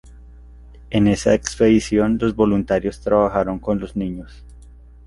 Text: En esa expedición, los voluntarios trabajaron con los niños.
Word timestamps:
En 0.89 1.05
esa 1.05 1.35
expedición, 1.35 2.17
los 2.19 2.35
voluntarios 2.35 3.01
trabajaron 3.01 3.59
con 3.59 3.79
los 3.79 3.95
niños. 3.95 4.43